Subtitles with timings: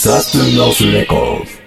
[0.00, 1.58] South to North Records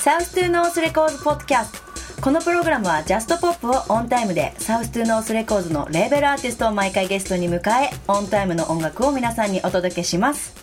[0.00, 1.72] South to North Records ポッドキャス
[2.16, 2.22] ト。
[2.22, 10.54] このプログラムはジャストポップをオンタイムで South to North Records のレーベルアーティストを毎回ゲストに迎えオンタイムの音楽を皆さんにお届けします。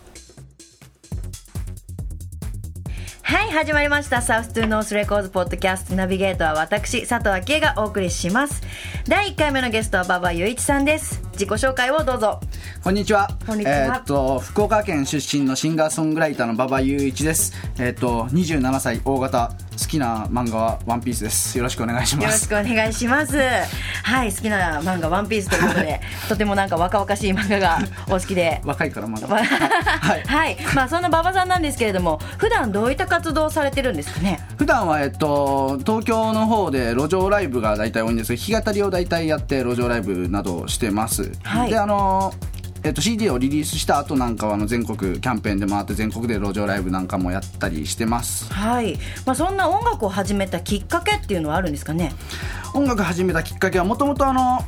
[3.22, 4.24] はい始まりました。
[4.24, 8.64] South to North Records ポッドキャストナビゲートは私佐藤昭恵がお送りします。
[9.08, 11.22] 第1回目のゲストは馬場雄一さんです。
[11.34, 12.40] 自己紹介をどうぞ。
[12.84, 13.28] こんにちは。
[13.46, 17.54] こんにちはえーっと、福岡県出身のシンガーソングライターの馬場雄一です。
[17.78, 21.58] えーっと、27歳、大型、好きな漫画はワンピースです。
[21.58, 22.50] よろしくお願いしよます。
[22.50, 23.38] ろしくお願いします。
[24.04, 28.62] はい、好きな漫画ワンピースということで、 とてもなんか若々しい漫画がお好きで。
[28.66, 29.28] 若いからまだ。
[29.28, 30.24] わ はい。
[30.26, 34.40] はい、まあそんな馬場さんなんですけれども、普段どういった活動をされてるんですかね？
[34.58, 41.32] 普段は、えっと、東京の方で路上ライブが大体多いんですけど、弾き語りを大体やって路上ライブなどをしてます。
[41.44, 42.34] はいで、あの
[42.84, 48.52] えっと、CD をリリースした後なんかはあの全国キャンペーンで回って全国で路上ライブなんかもやったりしてます。
[48.54, 52.14] はい、まあそんな音楽を始めたきっかけっていうのはあるんですかね？
[52.74, 54.60] 音楽始めたきっかけはもともとあの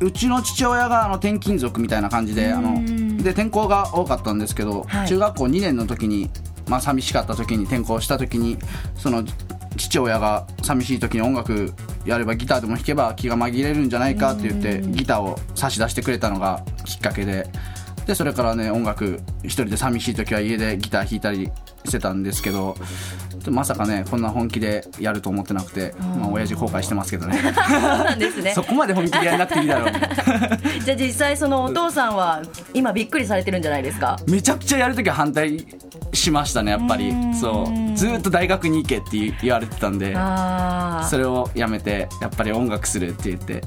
[0.00, 2.82] うちの父親があの転勤族みたいな感じであの
[3.22, 5.08] で転校が多かったんですけど、はい。
[5.08, 6.30] 中学校2年の時に、
[6.68, 8.58] まあ、寂しかった時に転校した時に
[8.96, 9.24] その
[9.76, 11.72] 父親が寂しい時に音楽
[12.04, 17.48] やればギターでも弾けば気が紛れるんじゃないかって言ってギターを差し出してくれたのがきっかけで。
[18.06, 21.50] でそれからね音楽一人で寂しい時は家でギター弾いたり
[21.84, 22.76] してたんですけど
[23.44, 27.38] でまさかねこんな本気でやると思ってなくて、まあ親父後悔してますけどね。
[27.38, 28.52] そうなんですね。
[28.56, 28.62] そ。
[28.62, 29.90] こまで本気でやらなくていいだろう。
[30.82, 32.40] じゃあ実際そのお父さんは
[32.72, 34.16] 今びっくりされてるんじゃないですか？
[34.26, 35.66] めちゃくちゃやるときは反対
[36.14, 37.12] しましたねやっぱり。
[37.38, 37.96] そう。
[37.96, 40.16] ずーっと大学に行けって言言われてたんで。
[41.10, 43.62] それをやめてやっぱり音楽するって言って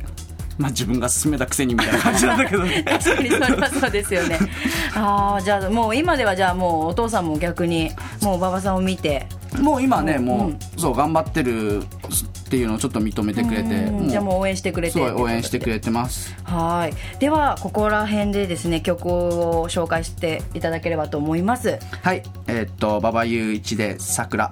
[0.57, 1.99] まあ自分が勧めたくせにみたいな。
[1.99, 4.39] 感じなんだけどね確かにそれはそうですよね。
[4.95, 7.91] ああ、じゃあもう今ではじゃあもうお父さんも逆に
[8.21, 9.27] もう馬場さんを見て、
[9.61, 10.59] もう今ねもう、うん。
[10.77, 14.09] そう頑張ってるっていうのをちょっと認めてくれてうん。
[14.09, 16.35] じゃあもう応援してくれてすごい応援してくれてます。
[16.43, 17.19] はい。
[17.19, 21.79] ではここら辺でですね曲を紹介していただければと思います。
[22.01, 22.23] はい。
[22.47, 24.51] えーっと馬場雄一で「桜」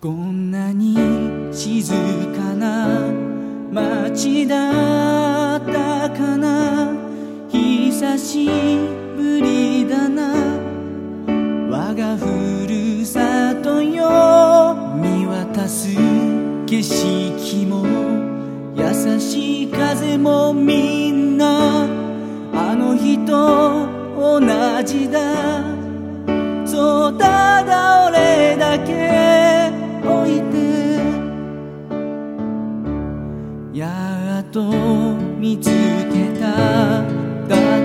[0.00, 0.96] こんなに
[1.52, 1.92] 静
[2.36, 3.27] かな
[3.70, 6.90] 街だったかな。
[7.50, 8.46] 久し
[9.16, 10.32] ぶりだな。
[11.70, 14.74] 我がふるさとよ。
[14.96, 15.88] 見渡す
[16.66, 17.86] 景色も。
[18.74, 21.84] 優しい風もみんな。
[22.54, 23.86] あの日と
[24.16, 24.40] 同
[24.82, 25.20] じだ。
[26.64, 27.47] そうだ。
[33.88, 34.70] やっと
[35.38, 37.77] 見つけた。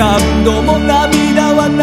[0.00, 1.76] 何度も涙は流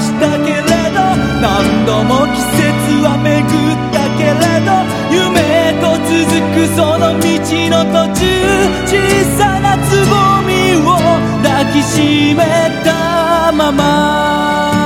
[0.00, 1.04] したけれど
[1.44, 2.64] 何度も季節
[3.04, 4.72] は巡ったけれど
[5.12, 7.28] 夢と続くその道
[7.68, 8.24] の途中
[8.88, 8.96] 小
[9.36, 10.16] さなつぼ
[10.48, 10.96] みを
[11.44, 12.40] 抱きしめ
[12.82, 14.77] たまま。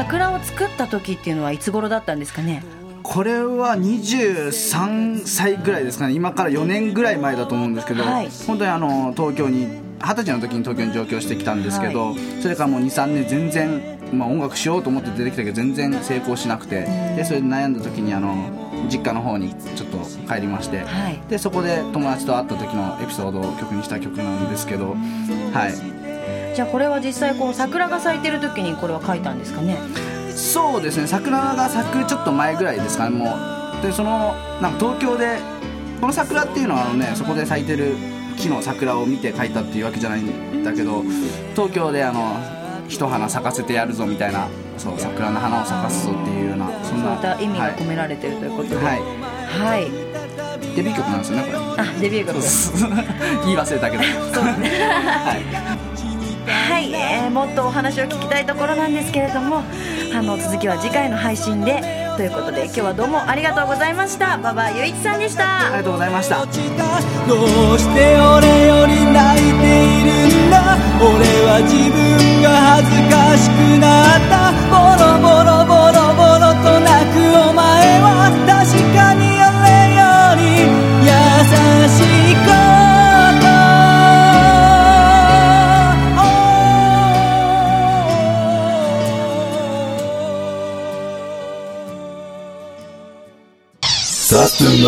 [0.00, 2.62] 桜を作った時っていうのはいつ頃だったんですかね？
[3.02, 6.14] これは23歳ぐらいですかね。
[6.14, 8.30] 今から4年ぐらい前だと思うんですけど、はい。
[8.46, 9.66] 本当にあの東京に
[10.02, 16.86] 二十歳の時に東京に上京してきたんですけど、それからもう23年全然、まあ、音楽しようと思って出てきたけど全然成功しなくて
[17.16, 18.34] でそれで悩んだ時にあの
[18.90, 19.98] 実家の方にちょっと
[20.32, 21.20] 帰りまして、はい。
[21.28, 24.94] でそこで友達と会った時のエピソードを曲にした曲なんですけど、
[25.52, 25.99] はい、
[26.60, 29.78] じゃあこれは実際こう桜が咲いてる時にこれは書いたんですかね？
[30.36, 31.06] そうですね。
[31.06, 33.34] 桜が咲くちょっと前ぐらいですかねも
[33.78, 33.82] う。
[33.82, 35.38] でそのなんか東京で
[36.02, 37.94] この桜っていうのはあのねそこで咲いてる
[38.36, 41.02] 木の桜を見て描いたっていうわけじゃないんだけど
[41.56, 42.36] 東京であの
[42.88, 44.46] 一花咲かせてやるぞみたいな
[44.76, 48.76] そう桜の花を咲かすぞっていうようなそんそういなった意味がはい込められてるということで。
[48.76, 51.56] ははいい、デビュー曲なんですよねこれ。
[51.58, 52.72] あデビュー曲です。
[53.44, 54.02] 言い忘れたけど。
[54.32, 54.52] そうね。
[54.94, 55.69] はい、
[56.92, 59.62] えーもっとお話を聞きたいところなんですけれども
[60.14, 61.98] あの続きは次回の配信で。
[62.16, 64.36] ということで今日はどうもありがとうございました。
[64.36, 65.68] 馬場雄一さんでした。
[65.68, 66.44] ありがとうございました。
[66.44, 70.76] どうして俺より泣いているんだ？
[71.00, 74.52] 俺は自分が恥ずかしくなった。
[74.68, 78.28] ボロボロボロボロと泣くお前は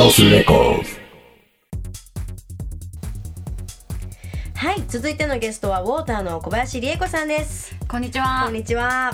[0.02, 1.00] サストノースレコーズ
[4.56, 7.76] はい続いてのゲストはウォーターの小林理恵子さんです。
[7.86, 8.42] こんにちは。
[8.46, 9.12] こんにちは。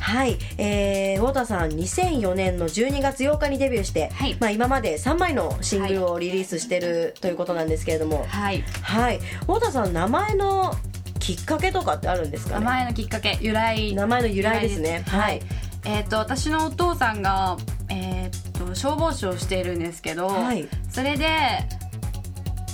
[0.00, 4.36] はい、えー、ウォーターさん2004年の12月8日にデビューして、はい。
[4.40, 8.24] まあ、今まで3枚のシングルをリリースしてるということなんですけれども。
[8.26, 8.64] はい。
[8.82, 10.74] はい、ウォーターさん名前の
[11.18, 12.64] きっかけとかってあるんですかね？
[12.64, 13.94] 名前のきっかけ由来。
[13.94, 15.04] 名前の由来ですね。
[15.08, 15.42] はい。
[15.84, 17.58] えっ、と私のお父さんが
[17.90, 18.30] えっ、
[18.72, 20.68] と消防士をしているんですけど、はい。
[20.90, 21.26] それで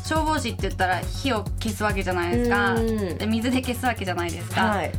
[0.04, 2.74] 消防士って言ったら火を消すわけじゃないですか。
[2.74, 3.18] うん。
[3.18, 4.92] で水で消すわけじゃないですか、はい。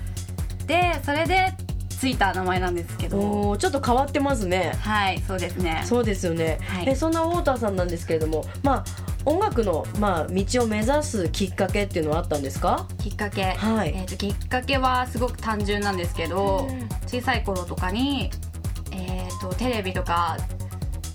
[0.67, 1.53] でそれで
[1.89, 3.57] ついた名前なんですけど。
[3.57, 4.73] ちょっと変わってますね。
[4.79, 5.81] はいそうですね。
[5.85, 6.89] そうですよね、はい。
[6.89, 8.85] えそんなウォーターさんなんですけれどもまあ
[9.25, 12.87] 音楽の、まあ、道を目指すきっかけっていうのはあったんですか？
[12.99, 13.93] きっかけ、はい。
[13.95, 16.69] えー、ときっかけはすごく単純なんですけど、
[17.05, 18.31] 小さい頃とかに、
[18.91, 20.37] えー、とテレビとか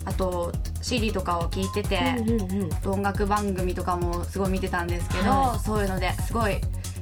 [0.06, 0.52] あと
[0.82, 2.92] CD とかを聞いてて、うんうんうん。
[2.92, 6.52] 音楽番組とかもすごい見てたんですけど、はそういうのですごい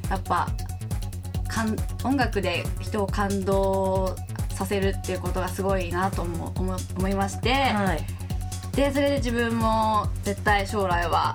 [0.09, 0.49] やっぱ
[1.49, 4.15] かん音楽で人を感動
[4.51, 8.07] させるっていうことがすごいなと思思思いまして、はい。
[8.77, 11.35] でそれで自分も絶対将来は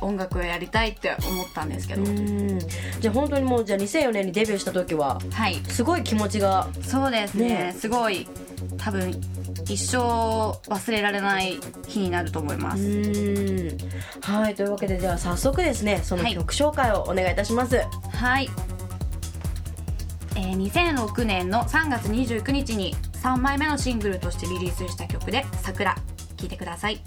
[0.00, 2.58] 音楽をやりたいって思ったんですけど、うん。
[2.58, 5.62] じゃあ本当にもうじゃあ2004年にデビューした時ははい。
[5.68, 7.48] すごい気持ちがそうですね。
[7.48, 7.76] ね。
[7.78, 8.26] すごい
[8.76, 9.10] 多分
[9.68, 13.78] 一生忘れられない日になると思いまうす、ん。
[14.22, 16.34] はいというわけでじゃあ早速ですねそのはい。
[16.34, 17.76] 曲紹介をお願いいたします、
[18.12, 18.48] はい、
[20.36, 25.94] えー2006年の3月29日に3枚目のシングルとしてリリースした曲で「桜」
[26.36, 27.00] 聴いてください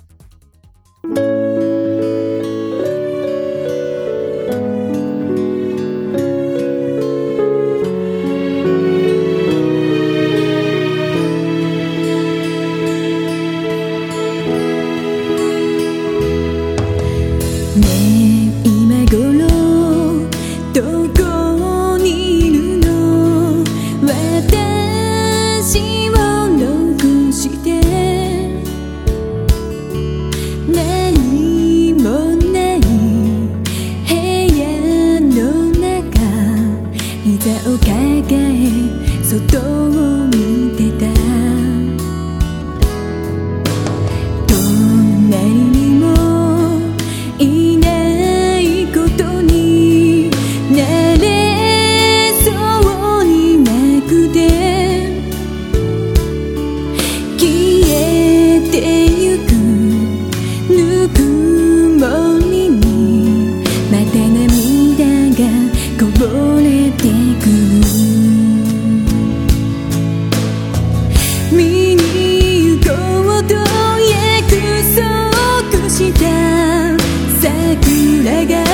[78.26, 78.66] 내겐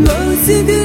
[0.00, 0.81] 모습을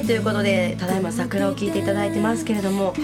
[0.00, 2.94] いうことでただいま桜を聴いていただいてますけれども、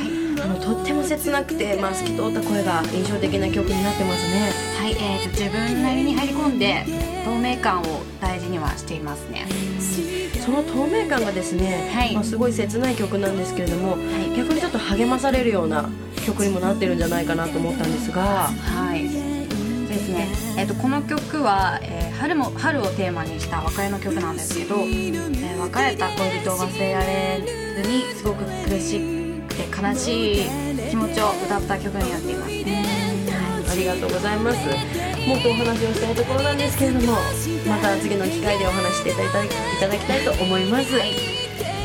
[0.42, 4.50] あのとっても切なくて、まあ、透き通った声が印象的な曲になってますね。
[4.78, 6.84] はい、えーと自分なりに入り込んで
[7.24, 7.84] 透明感を
[8.20, 9.46] 大事にはしていますね。
[10.40, 12.14] その透明感がですね、はい。
[12.14, 14.36] まあ、すごい切ない曲なんですけれども、い。
[14.36, 15.88] 逆にちょっと励まされるような
[16.26, 18.50] 曲にもなってるんじゃないかなと思ったんですが。
[18.50, 19.39] はい
[19.90, 27.40] ですね、えー、とこの曲は、えー春も春をテーマにした別れの曲なんですけど、えー別れた恋人を忘れられ
[27.82, 29.00] ずにすごく苦し
[29.48, 30.44] くて悲しい
[30.90, 32.84] 気持ちを歌った曲になっていますね。
[33.70, 34.58] ありがとうございます。
[35.26, 37.12] もっとお話をしたいところなんですけれども
[37.68, 40.90] また次の機会でお話していただきいただきたいと思います、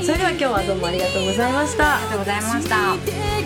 [0.04, 1.98] それでは今日はどうもありがとうございました。
[1.98, 3.45] ありがとうございました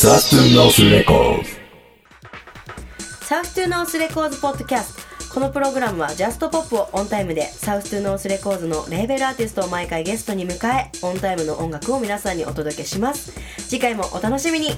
[0.00, 1.50] South to North Records。
[3.26, 4.96] South to North Records ポッドキャス
[5.28, 5.34] ト。
[5.34, 13.32] このプログラムはジャストポップをオンタイムで South to North Records のレーベルアーティストを毎回ゲストに迎えオンタイムの音楽を皆さんにお届けします。
[13.68, 14.68] 次回もお楽しみに。